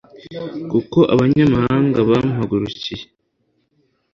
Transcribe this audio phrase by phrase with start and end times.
[0.71, 3.03] kuko abanyamahanga bampagurukiye